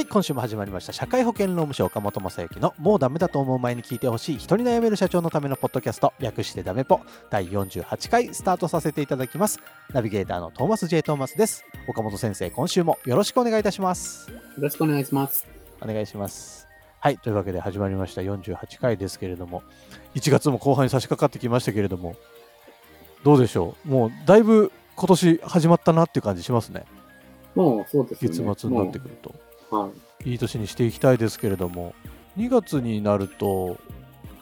[0.00, 0.94] はい、今週も始まりました。
[0.94, 9.60] 社会保険労務士岡本正幸のもうダメだと思う前に聞いてほしい人に悩める社長のためのポッドキャスト略してダメポ第48回スタートさせていただきます。
[9.92, 11.02] ナビゲーターのトーマス J.
[11.02, 11.66] トーマスです。
[11.86, 14.30] 岡本先生、今週もよろしくお願いいたします。
[14.30, 15.46] よろしくお願いします。
[15.82, 16.66] お願いします。
[16.98, 19.62] はい、というわけで始まりました48回ですけれども、
[20.14, 22.16] 1月も後半に差し掛かってきましたけれども、
[23.22, 23.88] どうでしょう？
[23.90, 26.86] もうだいぶ今年始まったなっていう感じしますね。
[27.54, 28.30] もうそうですね。
[28.30, 29.34] 月末になってくると。
[29.70, 29.90] は
[30.24, 30.30] い。
[30.30, 31.94] いい年にしていきたいですけれども
[32.36, 33.78] 2月になると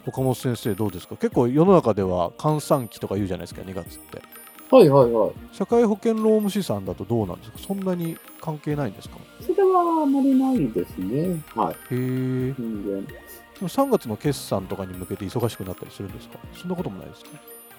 [0.07, 1.17] 岡本先生どうですか？
[1.17, 4.23] 結構世の中では閑散期とか言うじゃないですか2月って
[4.71, 5.33] はいはいはい。
[5.53, 7.59] 社会保険労務士さんだとどうなんですか？
[7.59, 9.17] そんなに関係ないんですか？
[9.41, 11.43] それはあまりないですね。
[11.55, 11.75] はい。
[11.75, 13.05] へえ人
[13.61, 13.67] 間。
[13.67, 16.39] 3月の決算とかに向けて忙しくなったりするんですか？
[16.55, 17.31] そんなこともないですか？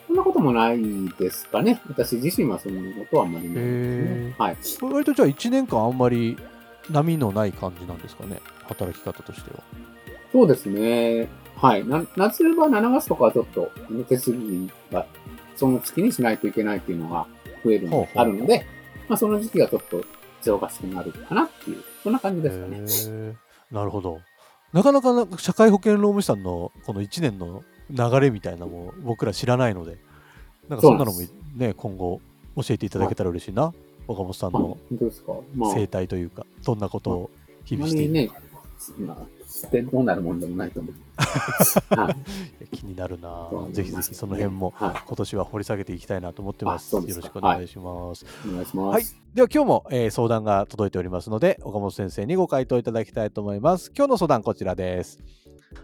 [0.08, 0.80] そんなこともない
[1.20, 1.82] ですかね。
[1.88, 4.36] 私自身はそんなことはあまりないですへね。
[4.38, 4.58] はい。
[4.82, 6.38] 割とじゃあ1年間あんまり
[6.90, 9.64] 波のない感じなんですかね働き方としては
[10.32, 11.28] そうですね。
[11.56, 11.86] はい。
[11.86, 13.72] な夏は7月とかはちょっと
[14.08, 15.06] 手続きが
[15.56, 17.28] その月にしないといけないっていうのが
[17.64, 18.66] 増えるのあるので、
[19.08, 20.04] まあその時期がちょっと
[20.42, 23.36] 忙しくなるかなっていう、そんな感じですかね。
[23.72, 24.20] なるほど。
[24.72, 29.98] なかなかな社会保険労務士さんのこの1年の流れみたいなのも僕ら知らないので、
[30.70, 31.20] なんかそんなのも
[31.56, 32.22] ね、今後
[32.56, 33.74] 教えていただけたら嬉しいな。
[34.10, 34.78] 岡本さんあの
[35.74, 37.30] 生態というか、どんなことを
[37.64, 38.32] 日々している？
[38.32, 38.40] あ
[39.02, 40.94] まあ、してどうなるもんでもないと思う。
[41.96, 42.68] はい。
[42.76, 45.04] 気になるなぜひぜひその辺もはい。
[45.06, 46.96] 今年は掘り下げていきたいなと思ってます。
[46.96, 48.26] よろしくお願いします。
[48.48, 48.96] お願いします。
[48.96, 49.04] はい。
[49.36, 53.92] では今日も、えー相談が届いておりますので、岡本先生にご回答いただきたいと思います。
[53.96, 55.20] 今日の相談こちらです。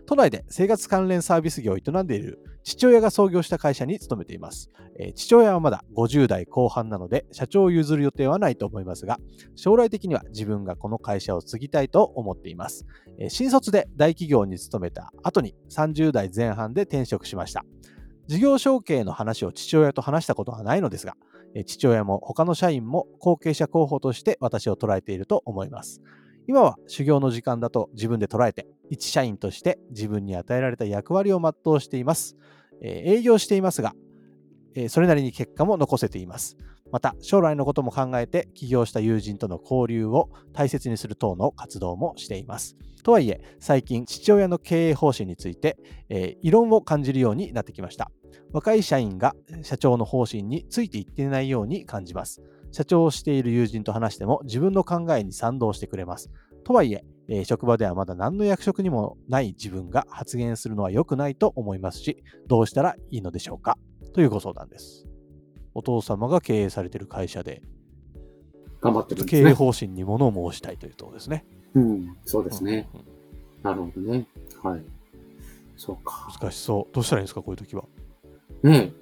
[0.07, 4.71] 都内で生活関連サービス業を営んでいる父親が創業した会社に勤めています。
[4.99, 9.19] えー父親はまだ50代後半なので社長を譲る予定はないと思いますが、
[9.55, 12.87] 将来的には自分がこの会社を継ぎたいと思っています。
[13.19, 17.63] えー新卒で大企業に勤めた後に30代前半で転職しました。
[18.25, 21.15] 事業承継の話を父親と話したことはないのですが、
[21.53, 26.01] えー父親も他の社員も後継者候補として私を捉えていると思います。
[26.47, 32.35] 今は修行の時間だと自分で捉えて、一社員として自分に与えられた役割を全うしています。
[32.81, 33.93] え営業していますが、
[34.75, 36.57] えそれなりに結果も残せています。
[36.91, 42.77] また、将来のことも考えて、起業した友人との交流を大切にする等の活動もしています。
[43.03, 45.77] とはいえ、最近、父親の経営方針について、
[46.09, 48.11] えー異論を感じるようになってきました。
[48.51, 52.41] 若い社員が社長の方針についていっていないように感じます。
[52.71, 56.29] 社長をしている友人と話しても自分の考えに賛同してくれます。
[56.63, 63.77] とはいええー職場ではまだ何の役職にもない自分が発言するのは良くないと思いますし、どうしたらいいのでしょうか？
[64.13, 65.07] というご相談です。
[65.73, 67.61] お父様が経営されている会社で、
[68.81, 69.53] 頑張ってるんで経営。
[69.53, 71.45] 方針に物を申したいというところですね。
[71.73, 72.87] うん、そうですね。
[72.93, 73.05] うんうん
[73.63, 74.27] なるほどね。
[74.61, 74.83] はい。
[75.75, 76.31] そうか。
[76.39, 76.93] 難しそう。
[76.93, 77.85] どうしたらいいんですか、こういう時は。
[78.61, 78.93] ね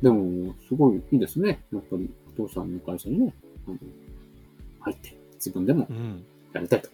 [0.00, 0.04] え。
[0.04, 1.64] でも、すごいいいですね。
[1.72, 3.34] やっぱり、お父さんの会社にね、
[4.78, 6.24] 入って、自分でもうん。
[6.52, 6.88] やりたいと。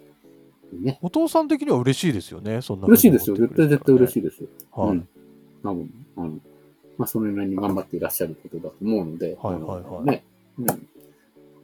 [0.81, 0.99] ね。
[1.03, 3.37] お父さん的には嬉しいですよね、そんな嬉しいですよ。
[3.37, 4.19] 絶対絶対嬉しい。
[4.21, 4.49] いですよ。
[4.73, 4.91] はい。
[4.91, 5.09] うん。
[5.63, 6.29] 多分、あの、
[6.99, 10.25] まあ、それなりに頑張っていらっしゃることだと思うので、はいはいはいね。
[10.59, 10.89] うん。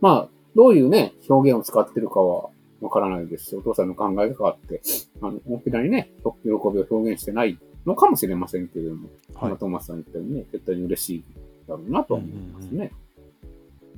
[0.00, 4.80] まあ、どういうね、表現を使ってるかはわからないですし、お父さんの考えがあって、
[5.20, 11.24] あの、大っぴらにね、喜びを表現してないのかもしれませんけれども、はい今トーマスさん言ったようにね、絶対に嬉しい
[11.68, 12.92] だろうなとは思いますね。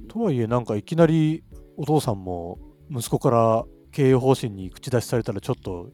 [0.08, 1.42] とはいえ、なんかいきなり
[1.76, 2.58] お父さんも
[2.90, 5.90] 息子から経営方針に口出しされたらちょっと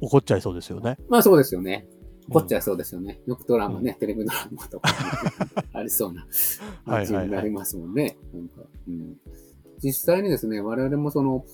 [0.00, 0.98] 怒っちゃいそうですよね。
[1.08, 1.86] まあそうですよね。
[2.28, 3.20] 怒っちゃいそうですよね。
[3.26, 4.90] よくドラマね、テレビドラマとか、
[5.72, 6.26] ありそうな
[6.84, 8.18] 感じになりますもんね。
[8.32, 9.16] なんかうん、
[9.78, 11.44] 実際にですね、我々もその、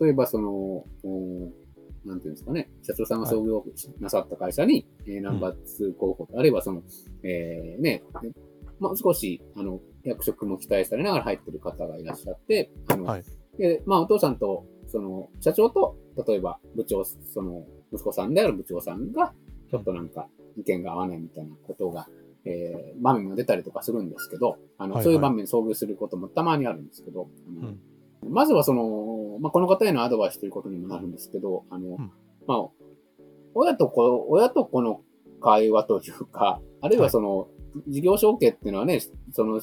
[0.00, 1.52] 例えばその、お
[2.06, 3.64] なんていうんですかね、社長さんが創業
[4.00, 6.82] なさった会社に、えーナンバー2候補、あるいはその、
[7.22, 8.02] えーね、
[8.78, 13.24] まあ、少し、あの、役職も期待されながら入ってる方がいらっしゃって、あの、はい
[13.58, 19.34] で、まあ、お父さんと、その、社長と例えば部長、その息子さんである部長さんが、
[19.68, 22.06] ちょっとなんか意見が合わないみたいなことが、
[22.44, 25.04] えー、場面が出たりとかするんですけど、あの、はいはい。
[25.04, 27.28] そういう場面に遭遇することもたまにあるんですけど、
[28.22, 28.32] うん。
[28.32, 32.12] まずはその、まあ、この方へのアドバイスということにもなるんですけど、あの、ん。
[32.46, 32.68] まあ、
[33.54, 35.00] 親と子、親と子の
[35.40, 37.48] 会話というか、あるいはその、
[37.88, 39.00] 事業承継っていうのはね、
[39.32, 39.60] その、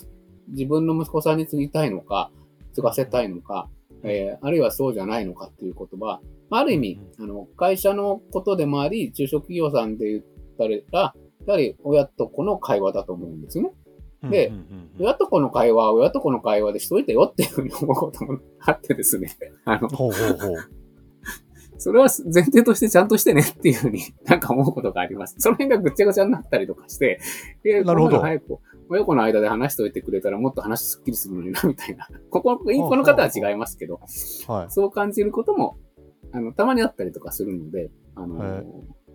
[0.49, 2.31] 自分の息子さんに継ぎたいのか、
[2.73, 3.69] 継がせたいのか、
[4.03, 10.23] えーあるいはそうじゃないのかっていうことは、まあ、ある意味、あの、会社のことでもあり、中小企業さんで言っ
[10.57, 11.13] たら、
[11.47, 13.71] やはり親と子の会話だと思うんですよね。
[14.29, 19.35] でうんうんうん親と子の会話は親と子の会話でしといてよっていうふうに思うこともあってですね。
[19.65, 20.55] あの、ほうほうほう。
[21.79, 25.35] それは前提としてちゃんとしてねっていうふうになんか思うことがあります。
[25.39, 27.19] その辺がぐっちゃぐちゃになったりとかして、
[27.63, 28.59] えなるほど早く
[28.91, 32.09] 親子の間で話しておいてくれたらもっと話すっきりするのにな、みたいな。
[32.29, 34.01] ここ、この方は違いますけど、
[34.47, 34.69] はい。
[34.69, 35.77] そう感じることも、
[36.33, 38.65] あの、たまにあったりとかするので、あへの、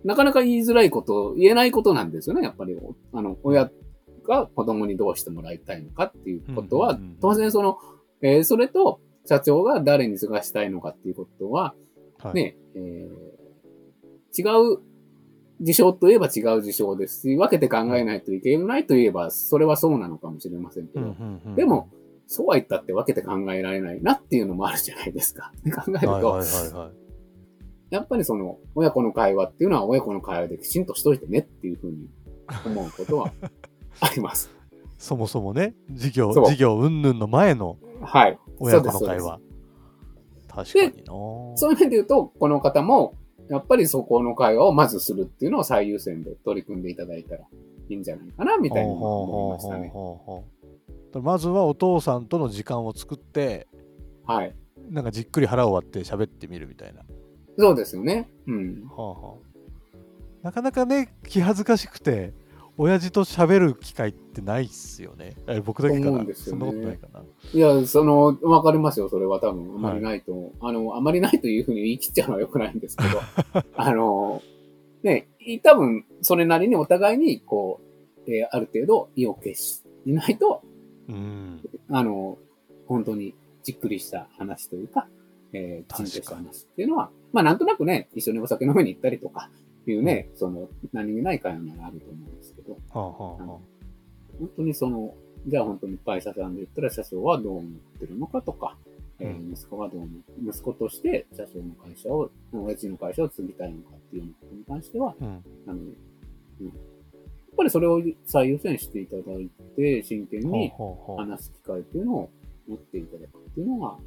[0.03, 2.75] なかなか言いづらいこと、言えないことなんですよね、やっぱり。
[3.13, 3.71] あの、親
[4.23, 7.77] が子供にどうしてもらいたいのかっていうことは当然その、
[8.21, 11.75] えーそれと、社長が誰に継がしたいのかっていうことは、
[12.17, 12.33] はい。
[12.33, 13.37] ね、えー
[14.37, 14.79] 違う
[15.59, 21.15] 事象といえば違う事象ですし、分けて考えないといけないといえば、それはそうなのかもしれませんけど、
[21.55, 21.89] でも、
[22.27, 25.51] そうは言ったって分けて考えられないなっていうのもあるじゃないですか。
[25.73, 26.91] 考えると、はいはいはいはい。
[27.89, 32.09] やっぱりその、親子の会話っていうのは親子の会話できちんとしといてねっていうふうに
[32.65, 33.31] 思うことは
[34.01, 34.53] あります。
[34.97, 38.37] そもそもね、事業、事業云々の前のはい。
[38.59, 39.39] 親子の会話。
[40.47, 41.03] 確かにな
[41.55, 43.13] そういう面で言うと、この方も、
[43.49, 47.41] やっぱりそこの会話をまずするっていうのを最優先で取り組んでいただいたら
[47.89, 49.93] いいんじゃないかな、みたいに思いましたね。
[51.21, 53.67] まずはお父さんとの時間を作って、
[54.25, 54.53] はい。
[54.89, 57.01] なんかじっくり腹を割って喋ってみるみたいな。
[57.57, 58.29] そうですよね。
[58.45, 58.83] うん。
[58.89, 59.47] はあはあ
[60.43, 62.33] なかなかね、気恥ずかしくて、
[62.79, 65.35] 親父と喋る機会ってないっすよね。
[65.47, 66.11] え僕だけかな？
[66.11, 67.23] んそんですよねなことないかな？
[67.53, 69.09] いや、その、わかりますよ。
[69.09, 73.19] それは多分、あまりないと、あの、あまりないというふうに言い切っちゃうのは良くないんですけど、
[73.75, 74.43] あの、
[75.01, 75.27] ね、
[75.63, 77.81] 多分、それなりにお互いに、こ
[78.27, 80.61] う、えーある程度意を決しないと、
[81.07, 81.61] うん。
[81.89, 82.37] あの、
[82.85, 83.33] 本当に
[83.63, 85.07] じっくりした話というか、
[85.53, 89.49] えー、きちんとした話っていうのは、まあなんとなくね、一緒にお酒飲みに行ったりとか
[89.87, 93.59] いうね、その、何気ない会話ならあると思うんですけど、はあはあは
[94.39, 95.13] 本当にその、
[95.47, 98.77] じゃあ本当に会社さんで言ったら社長はどう思ってるのかとか、
[99.19, 100.09] えーうん息子はどう思
[100.45, 105.25] う、息子として社長の会社を、親父の会社を継ぎたいのかっていうのことに関しては、あ。
[105.25, 105.43] うん。
[105.67, 106.75] あの、うん、やっ
[107.57, 110.71] ぱりそれを最優先していただいて、真剣に
[111.17, 112.29] 話す機会っていうのを
[112.67, 113.97] 持っていただくっていうのが、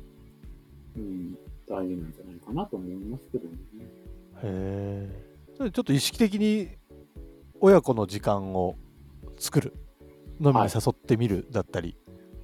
[0.97, 1.37] うん、
[1.67, 3.57] 大事なんじゃないかなと思いますけどね。
[4.43, 5.31] へえ。
[5.59, 6.69] ちょっと意識的に
[7.61, 8.77] 親子の時間を
[9.39, 9.75] 作る。
[10.41, 11.97] 飲みに誘ってみるだったり、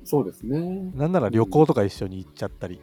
[0.05, 0.93] そうですね。
[0.95, 2.81] なんなら旅行とか一緒に行っちゃったり、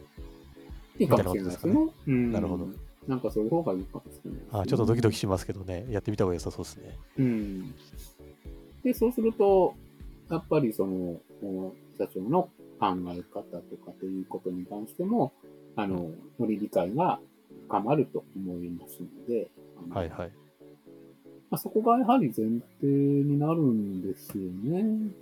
[0.98, 1.88] いいかもしれないですね。
[2.06, 2.66] うん、なるほど。
[3.06, 6.98] なんかそういう方がいいかもしれないね、あちょっとドキドキしますけどね、やってみた方が良さそうですね。
[7.18, 7.74] うん。
[8.82, 9.74] で、そうすると、
[10.30, 15.32] やっぱりその、お社長の考え方とかということに関しても、
[15.76, 17.20] あの、より理解が
[17.68, 19.50] 深まると思いますので、
[19.90, 20.32] はいはい。
[21.54, 22.46] まあ、そこがやはり前
[22.80, 25.12] 提になるんですよね。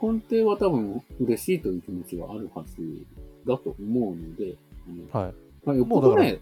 [0.00, 2.76] 根底は多分嬉しいという気持ちがあるはず
[3.44, 4.54] だと思うので。
[5.12, 5.34] はい。
[5.64, 6.38] まあ、よっぽどね、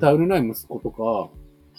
[0.00, 1.30] 頼りない息子とか、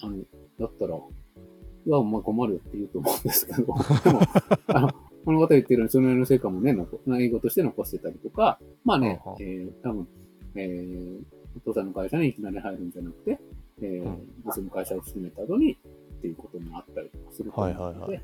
[0.03, 0.23] あの、
[0.57, 3.57] だったら、いや、お前困るよって言うと思うんですけど、
[4.05, 4.21] でも、
[4.67, 4.89] あの、
[5.25, 10.07] この方言ってるように、その辺の成果もね、残英語として残してたりとか、まあねはあはあ、えー、多分、
[10.55, 11.23] えー、
[11.57, 13.37] お父さんの会社にいきなり入るんじゃなくて、
[13.81, 15.77] えーうん別の会社を進めた後にっ
[16.21, 18.21] ていうこともあったりとかすると思うので、はいはいはい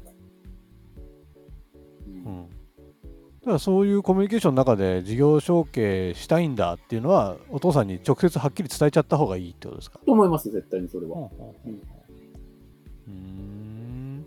[2.08, 2.48] うんうん。
[2.48, 10.00] だからそういうコミュニケーションの中で事業承継したいんだっていうのは、お父さんに直接はっきり伝えちゃった方がいいってことですか？
[10.06, 11.16] と思います、絶対にそれは。
[11.16, 11.56] ほ
[13.08, 14.26] うん。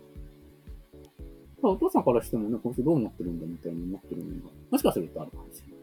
[1.61, 5.77] まあお父さんからしてもね、この人どう思ってるんだみたいに思ってるのが、もしかするとあるかもしれない。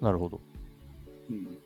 [0.00, 0.40] なるほど。
[1.30, 1.58] うん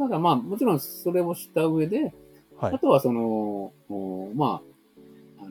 [0.00, 2.14] ただまあ、もちろんそれをした上で、
[2.56, 2.78] はいあ。
[2.78, 4.62] とはその、おま
[5.38, 5.50] あ、あ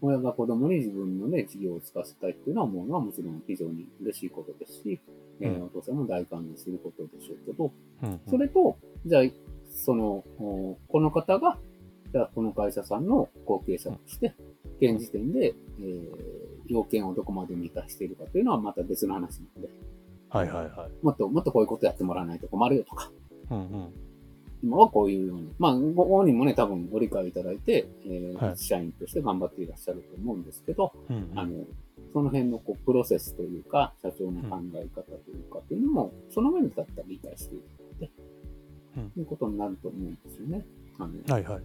[0.00, 5.00] 親が子供に自分のね、事業を使わせたいっていうのは思うのはもちろん非常に嬉しいことですし、
[5.40, 9.22] えーうんお父さんも大歓迎することでしょうけど、うんうんそれと、じゃあ、
[9.68, 11.58] その、おこの方が、
[12.12, 14.34] じゃあこの会社さんの後継者として、
[14.80, 19.68] 現時点で、えー要件をどこまで満たしているかというのはまた別の話なので、
[20.28, 21.04] はいはいはい。
[21.04, 23.10] もっと、もっとこういうことやってもらわないと困るよとか、
[23.50, 23.92] うんうん。
[24.62, 31.64] 今はこういうように、まあ、ご本人もね、多分ご理解いただいて、えーはい社員として頑張っていらっしゃると思うんですけど、うんうんあの、
[32.12, 37.64] その辺のこうプロセスというか、社長の考え方というかっていうのも、その上にだったら理解している
[37.94, 38.10] ので、
[38.98, 40.64] うんということになると思うんですよね。
[40.98, 41.62] あのはいはい。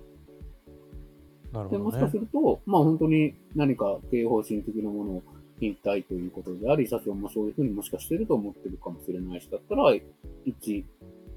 [1.52, 2.20] なるでもしかすほどね。
[2.22, 5.24] ると、まあ本当に何か経営方針的なものを
[5.60, 9.94] 言いたいということであり、社長もそういうふうにもしかしてると思ってるかもしれないし、だったら、
[10.46, 10.86] 一、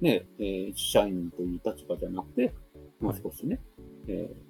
[0.01, 2.55] ね、えー一社員という立場じゃなくて、
[3.01, 3.61] もう少しね、
[4.07, 4.49] えー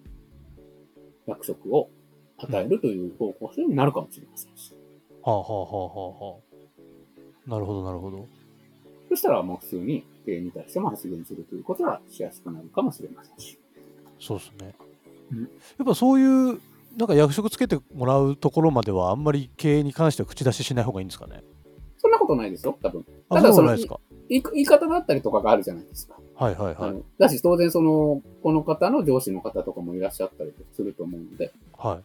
[1.29, 1.91] 役職を
[2.39, 4.75] 与えるという方向性になるかもしれませんし。
[5.23, 6.37] はあはあはあは。
[7.47, 8.27] なるほどなるほど。
[9.09, 13.59] そしたらもう普通に経営に対しても発言するということはしやすくなるかもしれませんし。
[14.21, 14.75] そうですね。
[15.33, 15.47] うんや
[15.83, 16.61] っぱそういう、
[16.97, 21.43] なんか役職つけてもらうところまではあんまり経営に関しては口出ししない方がいいんですかね。
[21.99, 23.05] そんなことないですよ、多分。
[23.29, 24.01] あ、ただそのそうなんですか。
[24.29, 26.17] 言い言い方だったりとかがあるじゃないですか。
[26.35, 27.03] はいはいはい。
[27.19, 32.01] だし、当然その、この方の上司の方とかもいらっしゃったりすると思うので、は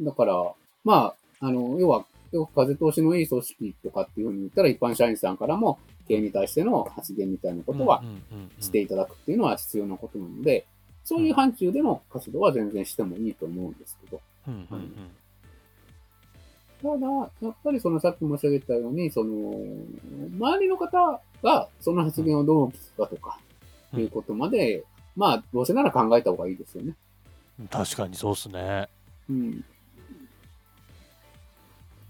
[0.00, 0.04] い。
[0.04, 0.52] だから、
[0.84, 5.78] まあ、あの、要は、要は風通しのいい組織とかっていうふうに言ったら、一般社員さんからも、
[6.08, 8.02] 経営に対しての発言みたいなことは
[8.58, 10.66] していただくっていうのは必要なことなので、
[11.04, 15.10] そういう範疇での活動は全然してもいいと思うんですけど、うんうんうん
[16.82, 17.06] ただ、
[17.40, 19.54] やっぱりそのさっき申し上げたように、その、
[20.36, 23.38] 周りの方がその発言をどう聞くかとか、
[23.92, 24.84] うんいうことまで、
[25.16, 26.94] まあ、どうせなら考えた方がいいですよね。
[27.70, 28.88] 確かにそうですね。
[29.28, 29.64] うん。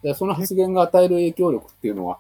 [0.02, 2.18] でその発言が与える影響力っていうのは、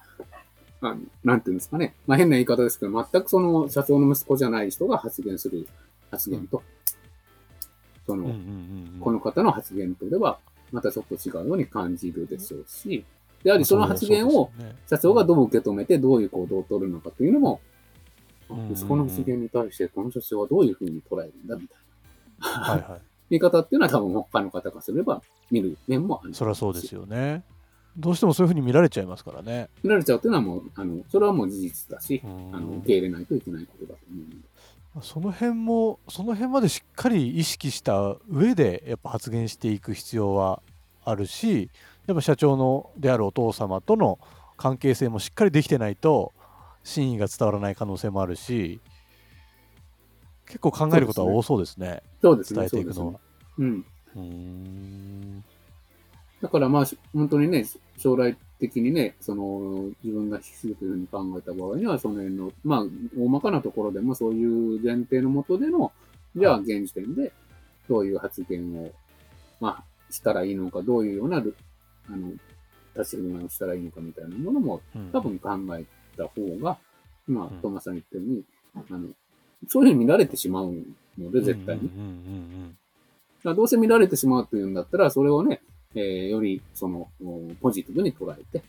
[0.80, 1.94] あのなんていうんですかね。
[2.06, 5.68] まあ変な言い方ですけど、全くその社長の息子じゃない人が発言する
[6.10, 6.62] 発言と、
[8.06, 8.34] その、
[9.00, 10.38] この方の発言とでは、
[10.72, 13.04] またちょっと違うように感じるでしょうし、
[13.44, 14.50] であり、その発言を
[14.88, 17.60] 社長がどう受け止めて、どういう行動を取るのかというのも、
[18.70, 21.78] 息子の発言に対して、この社長はどういうふうに捉えるんだみたい
[22.40, 22.48] な。
[22.48, 23.00] はいはい。
[23.30, 26.34] 見方っていうのは多分他の方からすれば見る面もある。
[26.34, 27.44] そりゃそうですよね。
[27.96, 29.68] どうしてもそういうふうに見られちゃいますからね。
[29.82, 34.36] 見られちゃうっていうのはもう、あの、それはもう事実だしう、んあの、受け入れないといけないことだと思うので。
[35.00, 40.60] その辺も、その辺までしっかり意識した上で、やっぱ発言していく必要は
[41.04, 41.70] あるし、
[42.06, 44.18] やっぱ社長のであるお父様との
[44.56, 46.32] 関係性もしっかりできてないと、
[46.84, 48.80] 真意が伝わらない可能性もあるし、
[50.46, 52.02] 結構考えることは多そうですね。
[52.20, 52.60] そうですね。
[52.60, 53.22] 伝えていくのはそうです。
[53.22, 53.22] ね
[53.58, 53.86] うん。
[54.14, 55.44] うーん。
[56.42, 57.64] だからまあ、し本当にね、
[57.96, 62.84] 将来的にね、その、自分が引き継ぐというふうに考えた場合には、その辺の、まあ、
[63.18, 65.90] 大まかなところでもそういう前提のもとでの、
[66.36, 67.32] じゃあ、現時点で、
[67.88, 68.92] どういう発言を、
[69.60, 71.56] まあ、したらいいのか、どういうようなル、
[72.08, 72.30] あの、
[72.96, 75.10] 立ち振る舞いをしたらいいのかみたいなものも、うん。
[75.10, 75.84] 多分考え
[76.16, 76.78] た方が、
[77.28, 78.44] 今うん、トーマスさん言ったように、
[78.76, 79.08] あの、
[79.66, 80.72] そういうふうに見られてしまう
[81.18, 81.90] ので、絶対に。
[83.44, 85.62] どうせ見られてしまうというんだったら、それをね、
[85.94, 88.64] えーより、その、おポジティブに捉えて、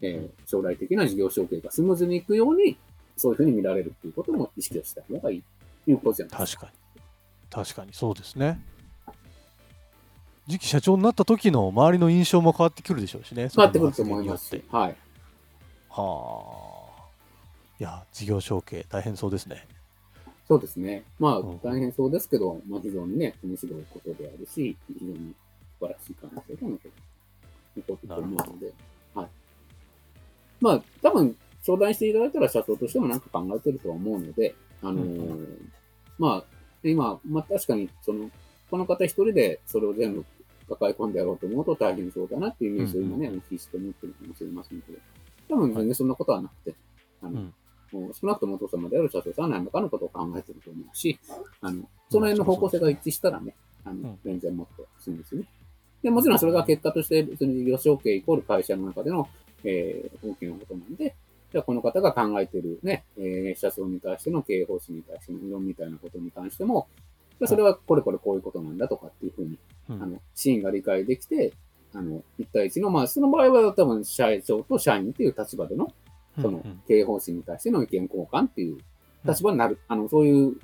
[0.00, 2.76] えー将来的な事業承継がスムーズにいくように、
[3.16, 5.42] そういうふうに見られるっていうことも意識をした方がいい
[5.84, 7.02] ということじゃないです確かに。
[7.50, 8.60] 確かにそうですね。
[10.48, 13.48] 次期社長になった時の周りの印象も変わってくるでしょうしね。
[13.54, 14.54] 変わってくると思います。
[14.70, 14.96] はい。
[15.90, 17.04] はあ。
[17.80, 19.66] いや、事業承継大変そうですね。
[20.46, 21.02] そうですね。
[21.18, 25.45] まあうん、大変そうですけど、まあ、非常にね、面白いことであるし、非常に素
[25.80, 26.92] 晴らしい可能性が残る
[27.76, 28.72] 残ってると思うので、
[29.14, 29.28] はい。
[30.60, 35.48] まあ、多分、相談していただいたら社長としても何か考えてるとは思うので、あのーうんう
[36.18, 36.44] まあ、
[36.84, 38.30] 今、まあ確かに、その、
[38.70, 40.24] この方一人でそれを全部
[40.68, 44.98] 抱え込んでやろうと思うと大変そうだなっていうイメージを今ね、うんお聞きして思ってるかもしれませんけど、
[45.48, 46.76] 多分全然そんなことはなくて、
[47.22, 47.54] あの、うん。
[47.92, 51.18] もう少なくともお父様である社長さんは何らかのことを考えてると思うし、
[51.60, 53.54] あの、その辺の方向性が一致したらね、
[53.84, 55.46] あのうん、全然もっとスムーズに。
[56.06, 59.28] で、もちろんそれが結果として別に事業承継イコール会社の中での、
[59.64, 61.16] えー大きなことなんで、
[61.50, 66.86] じゃあこの方が考えているね、えー社長に対しての経営方針に対しての議論みたいなことに関しても、
[67.40, 69.58] じゃあそれはこれこれこういうことなんだとかっていうふうに、
[69.90, 70.02] うん。
[70.02, 71.52] あの、シーンが理解できて、
[71.92, 75.92] あの、一対一の、まあ、その場合は多分社長と社員っていう立場での
[76.40, 76.82] そのうん。
[76.86, 78.78] 経営方針に対しての意見交換っていう
[79.24, 80.54] 立場になる、あの、そういう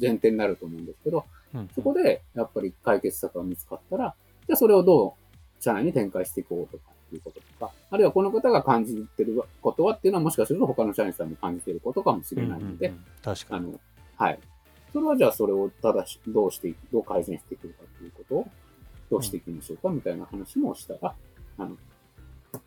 [0.00, 1.68] 前提になると思うんですけど、うん。
[1.74, 4.14] そこでやっぱり解決策が見つかったら、
[4.52, 13.66] じゃあそれをどう社内に展開していこうとかいうこととか、あるいはこの方が感じてることはっていうのはもしかすると他の社員さんも感じてることかもしれないので、うんうんうん確かに。
[13.66, 13.80] あの、
[14.16, 14.38] はい。
[14.92, 18.46] それはじゃあそれをただし、どうしていく、どう改善していくかということを、
[19.10, 21.14] どうしていきましょうかみたいな話もしたら、
[21.56, 21.76] あの、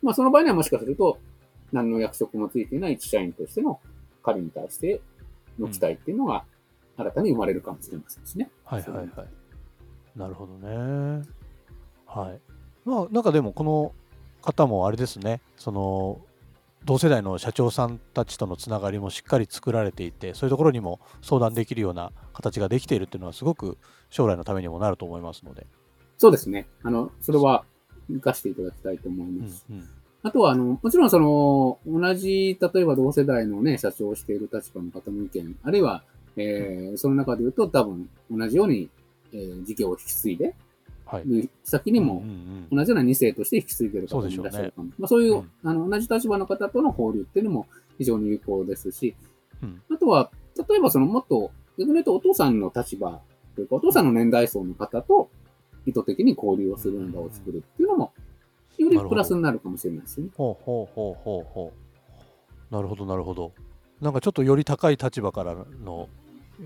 [0.02, 1.18] まあその場合にはもしかすると、
[1.70, 3.80] 何の役職もついていない一社員としての
[4.24, 5.00] 彼に対して
[5.58, 6.44] の期待っていうのが
[6.96, 8.50] 新たに生まれるかもしれませんしね。
[8.64, 9.08] はいはいはい。
[10.16, 11.22] なるほどね。
[12.06, 12.40] はい。
[12.84, 13.92] まあ、なんかでも、この
[14.42, 16.20] 方もあれですね、その、
[16.84, 23.76] 同世代の社長さんたちとのつながりもしっかり作られていて、そういうところにも相談できるような形ができているっていうのは、すごく
[24.08, 25.66] 将来のためにもなると思いますので。
[26.16, 26.68] そうですね。
[26.82, 27.64] あの、それは
[28.08, 29.66] 活かしていただきたいと思いうんます。
[29.68, 29.88] うん
[30.22, 36.02] あとは、あの、もちろんその、同じ、例えば同世代のね、社長をしている立場の方の意見、あるいは、
[36.36, 38.90] えー、その中で言うと多分同じように、
[39.32, 40.54] えー、事業を引き継いで、はい。
[41.62, 42.22] 先にも
[42.70, 44.88] 同じような2世として引き継いでいる方もいらっしゃるかも。
[44.98, 47.66] まあ、そういう、うんあの、同じ立場の方との交流っていうのも
[47.98, 49.14] 非常に有効ですし、
[49.62, 50.30] うんあとは、
[50.68, 53.20] 例えばそのもっと、逆に言うとお父さんの立場
[53.54, 55.30] というか、お父さんの年代層の方と
[55.86, 58.12] 意図的に交流をする場を作るっていうのも、
[58.78, 60.28] よりプラスになるかもしれないですね。
[60.36, 61.72] ほうほうほうほうほ
[62.70, 62.74] う。
[62.74, 63.52] なるほど、なるほど。
[64.00, 66.08] なんかちょっとより高い立場からの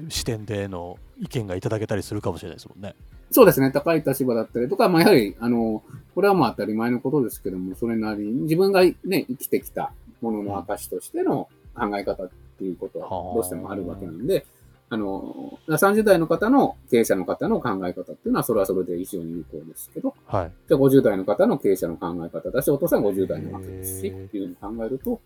[0.09, 2.97] 視点での意見がいただけたりするかもしれないですもんね。
[3.31, 3.71] そうですね。
[3.71, 5.83] 高い立場だったりとか、まあ、やはり、あの、
[6.15, 8.95] これはまあ当たり前のことですけども、それなりに自分がね、
[9.29, 14.45] 生きてきたものの証としての考え方っていうことはどうしてもあるわけなんで、
[14.93, 20.53] あの、30代の方の経営者の方の考え方っていうのは、それはそれで非常に有効ですけど、はい。
[20.69, 25.21] じゃあ50代の方の経営者の考え方だし、お父さんは50代のわけですし、っていうふうに考えると、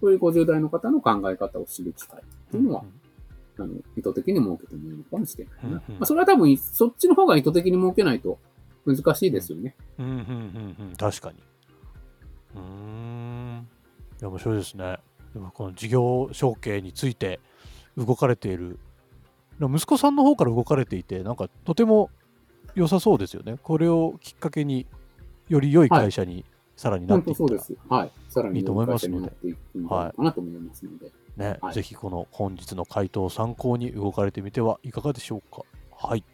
[0.00, 2.84] そういう50代の方の考え方を知る機会っていうのは、
[3.58, 5.68] あの、意図的に設けてもいいのかもしれないな。
[5.68, 8.38] うんうんまあ、それは多分、そっちの方が意図的に設けないと
[8.84, 9.74] 難しいですよね。
[9.98, 11.38] うんうんうんうん確かに。
[12.54, 13.68] うーん。
[14.20, 14.98] いや、面白いですね。
[15.32, 17.40] でもこの事業承継について
[17.96, 18.78] 動かれている、
[19.60, 22.10] 息子さんの方から動かれていて、なんかとても
[22.74, 23.58] 良さそうですよね。
[23.62, 24.86] これをきっかけに
[25.48, 26.44] より良い会社に
[26.76, 27.88] さらになっ本ていったら、当そうです。
[27.88, 28.12] はい。
[28.28, 31.12] さらにいいと思いますので良会社になっていかなと思いますので。
[31.36, 35.62] ね、はいぜひこの本日の回答を参考に動かれてみてはいかがでしょうか。
[35.96, 36.24] はい。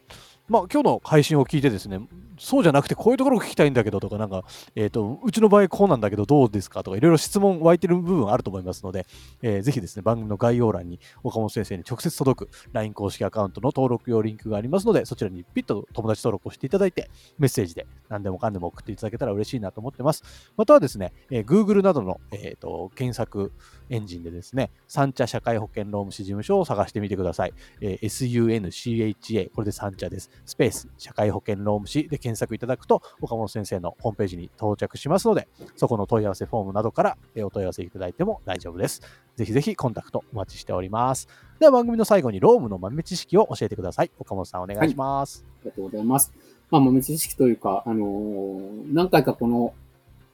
[0.47, 1.99] まあ、今日の配信を聞いてですね、
[2.37, 4.43] そうじゃなくてこういうところを聞きたいんだけどとか、なんか、
[4.75, 9.05] えっ、と、うちの場合こうなんだけどどうですかとか、いろいろ質問湧いてる部分あると思いますので、
[9.41, 20.23] えーぜひですね、番組の概要欄に岡本先生に直接届く LINE 公式アカウントの登録用リンクがありますので、そちらにピッと友達登録をしていただいて、メッセージで何でもかんでも送っていただけたら嬉しいなと思ってます。
[20.57, 23.51] またはですね、えー Google などの、えー、と検索
[23.89, 27.53] エンジンでですね、三茶社会保険労務士事務所を探してみてください。
[27.81, 30.29] えー SUNCHA、これで三茶です。
[30.45, 39.01] スペース、社会保険労務士で検検索いただくと、岡本先生のホームページに到着しますので、そこの問い合わせフォームなどからえお問い合わせいただいても大丈夫です。
[39.35, 41.27] ぜひぜひコンタクトお待ちしております。
[41.59, 44.11] では番組の最後にロームの豆知識を教えてください。
[44.17, 45.45] 岡本さんお願いします。
[45.61, 46.33] ありがとうございます。
[46.69, 49.73] まあ、豆知識というか、あのー何回かこの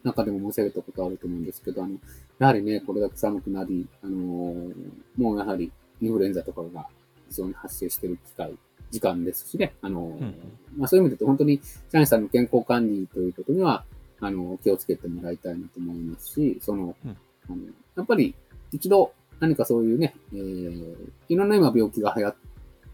[0.03, 1.95] 中でも申し上げたことあると思うんですけど、あの、
[2.39, 4.73] やはりね、これだけ寒くなり、あのー
[5.17, 6.87] もうやはりインフルエンザとかが
[7.29, 8.55] 非常に発生している機会、
[8.91, 10.35] 時間ですしね、あのーうん。
[10.77, 13.83] まあ、そういう意味で言うと本当に社員さんの健康管理ということには、
[14.19, 17.17] あの、気をつけてもらいたいなと思いますし、その、うん。
[17.49, 17.57] あの
[17.95, 18.35] やっぱり
[18.73, 20.95] 一度何かそういうね、えー、
[21.29, 22.35] いろんな今病気が流行っ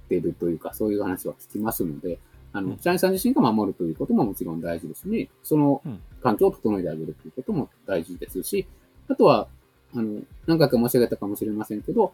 [0.10, 2.20] ているというか、そういう話は聞きますので、
[2.52, 6.00] あのうん、社員さん自身が守るということももちろん大事ですし、そのうん。
[6.24, 8.66] 環境を整えてあげるということも大事ですし、
[9.10, 9.48] あとは、
[9.94, 12.14] あの、何回か申し上げたかもしれませんけど、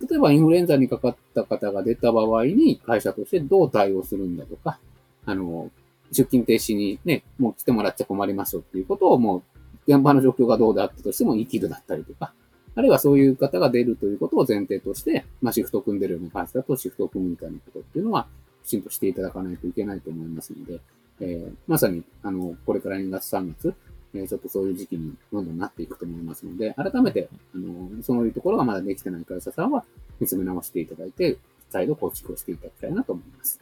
[0.00, 4.78] 例えばインフルエンザにかかった方が出た場合に会社としてどう対応するんだとか、
[5.24, 5.70] あの、
[6.12, 9.42] 出勤停止にね、もう来てもらっちゃ困りますよっていうことをもう
[9.86, 12.32] 現場の状況がどうであったとしても言い切るだったりとか、
[12.74, 18.26] あるいはそういう方が出るということを前提として、まあシフト組んでるような会社だとシフトを組むみたいなことっていうのは
[18.64, 20.80] きちんとしていただかないといけないと思いますので、
[21.20, 23.74] えーまさに、あの、これから2月3月、
[24.16, 29.84] えーちょっとそういう時期にどんどんなっていくと思いますので、改めて、あの、そういうところがまだできてない会社さんは
[30.20, 31.38] 見つめ直していただいて、
[31.70, 33.60] 再度構築をしていただきたいなと思います。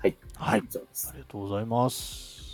[0.00, 0.16] はい。
[0.36, 1.12] はい以上ですあ。
[1.14, 2.50] りがとうございます。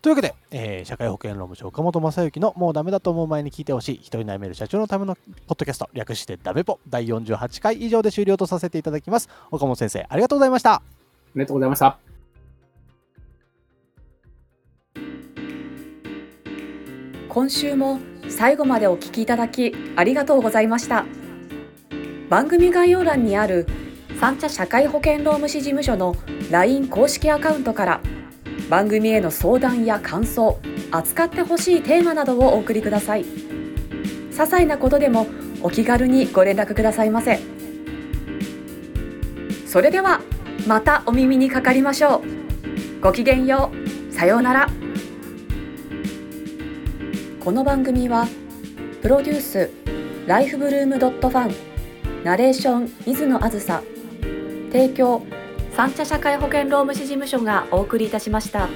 [0.00, 5.14] というわけで、えー社会保険労務士岡本正幸のもうダメだと思う前に聞いてほしい人に悩める社長のための
[5.46, 9.28] ポッドキャスト略してダメポ第48回以上で終了とさせていただきます。
[9.50, 10.74] 岡本先生ありがとうございました。
[10.74, 10.82] あ
[11.36, 12.11] りがとうございました。
[17.32, 21.06] 今週も最後までお聞きいただきありがとうございました。
[22.28, 23.66] 番組概要欄にある
[24.20, 26.14] 三茶社会保険労務士事務所の
[26.50, 28.00] LINE 公式アカウントから
[28.68, 33.24] 番組への相談や感想扱ってほしいテーマなどをお送りください。
[33.24, 35.26] 些細なことでも
[35.62, 37.40] お気軽にご連絡くださいませ。
[39.66, 40.20] それでは
[40.66, 43.00] またお耳にかかりましょう。
[43.00, 43.72] ごきげんよ
[44.10, 44.12] う。
[44.12, 44.81] さようなら。
[47.44, 48.28] この番組は
[49.00, 49.70] プロデュース
[50.28, 51.54] ライフブルームドットファン
[52.22, 53.82] ナレーション水野あずさ
[54.70, 55.26] 提供
[55.72, 58.68] 三茶社会保険労務士事務所がお送りいたしました。